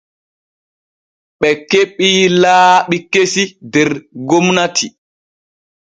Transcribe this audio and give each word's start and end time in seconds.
Ɓe 1.39 1.49
keɓii 1.69 2.21
laabi 2.41 2.97
kesi 3.11 3.43
der 3.71 3.89
gomnati. 4.27 4.87